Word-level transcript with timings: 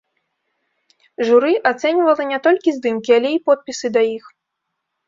Журы 1.27 1.53
ацэньвала 1.73 2.23
не 2.33 2.39
толькі 2.49 2.75
здымкі, 2.79 3.11
але 3.21 3.29
і 3.39 3.43
подпісы 3.51 3.87
да 3.97 4.01
іх. 4.19 4.25